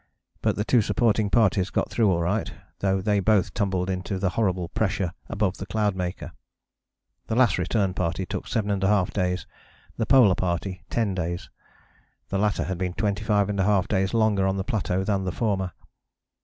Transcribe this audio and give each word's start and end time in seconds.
But 0.41 0.55
the 0.55 0.65
two 0.65 0.81
supporting 0.81 1.29
parties 1.29 1.69
got 1.69 1.91
through 1.91 2.09
all 2.09 2.21
right, 2.21 2.51
though 2.79 3.01
they 3.01 3.19
both 3.19 3.53
tumbled 3.53 3.87
into 3.87 4.17
the 4.17 4.29
horrible 4.31 4.69
pressure 4.69 5.11
above 5.29 5.57
the 5.57 5.67
Cloudmaker. 5.67 6.31
The 7.27 7.35
Last 7.35 7.59
Return 7.59 7.93
Party 7.93 8.25
took 8.25 8.47
7½ 8.47 9.13
days: 9.13 9.45
the 9.97 10.07
Polar 10.07 10.33
Party 10.33 10.81
10 10.89 11.13
days: 11.13 11.51
the 12.29 12.39
latter 12.39 12.63
had 12.63 12.79
been 12.79 12.95
25½ 12.95 13.87
days 13.89 14.15
longer 14.15 14.47
on 14.47 14.57
the 14.57 14.63
plateau 14.63 15.03
than 15.03 15.23
the 15.23 15.31
former. 15.31 15.71